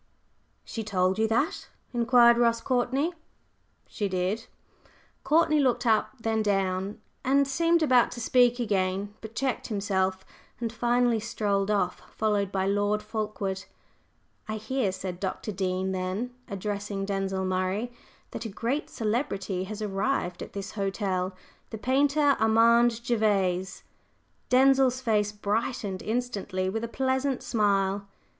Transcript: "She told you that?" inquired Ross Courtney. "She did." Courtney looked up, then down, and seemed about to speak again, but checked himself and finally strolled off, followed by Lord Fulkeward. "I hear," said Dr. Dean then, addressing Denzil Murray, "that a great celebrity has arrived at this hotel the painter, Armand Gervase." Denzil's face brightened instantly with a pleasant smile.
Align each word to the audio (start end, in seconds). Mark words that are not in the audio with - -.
"She 0.65 0.83
told 0.83 1.19
you 1.19 1.27
that?" 1.27 1.67
inquired 1.93 2.39
Ross 2.39 2.59
Courtney. 2.59 3.13
"She 3.85 4.09
did." 4.09 4.47
Courtney 5.23 5.59
looked 5.59 5.85
up, 5.85 6.09
then 6.19 6.41
down, 6.41 6.99
and 7.23 7.47
seemed 7.47 7.83
about 7.83 8.09
to 8.13 8.19
speak 8.19 8.57
again, 8.59 9.13
but 9.21 9.35
checked 9.35 9.67
himself 9.67 10.25
and 10.59 10.73
finally 10.73 11.19
strolled 11.19 11.69
off, 11.69 12.01
followed 12.15 12.51
by 12.51 12.65
Lord 12.65 13.03
Fulkeward. 13.03 13.65
"I 14.47 14.55
hear," 14.57 14.91
said 14.91 15.19
Dr. 15.19 15.51
Dean 15.51 15.91
then, 15.91 16.33
addressing 16.47 17.05
Denzil 17.05 17.45
Murray, 17.45 17.91
"that 18.31 18.43
a 18.43 18.49
great 18.49 18.89
celebrity 18.89 19.65
has 19.65 19.83
arrived 19.83 20.41
at 20.41 20.53
this 20.53 20.71
hotel 20.71 21.35
the 21.69 21.77
painter, 21.77 22.35
Armand 22.39 23.01
Gervase." 23.05 23.83
Denzil's 24.49 24.99
face 24.99 25.31
brightened 25.31 26.01
instantly 26.01 26.71
with 26.71 26.83
a 26.83 26.87
pleasant 26.87 27.43
smile. 27.43 28.07